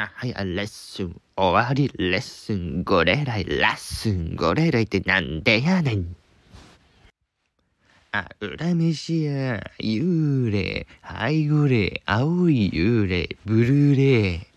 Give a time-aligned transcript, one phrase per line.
[0.00, 6.16] あ、はい、あ、レッスン、終わり、レッスン、ゴレライ、ラッスン、ゴレライってなんでやねん。
[8.12, 14.49] あ、裏飯や、幽霊、ハイグレ、青い幽霊、ブルーレイ。